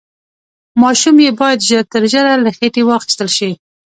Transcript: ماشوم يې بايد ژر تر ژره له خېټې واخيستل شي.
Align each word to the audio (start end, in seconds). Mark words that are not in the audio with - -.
ماشوم 0.81 1.15
يې 1.25 1.31
بايد 1.39 1.59
ژر 1.69 1.83
تر 1.93 2.03
ژره 2.11 2.33
له 2.43 2.49
خېټې 2.57 2.83
واخيستل 2.85 3.29
شي. 3.37 3.51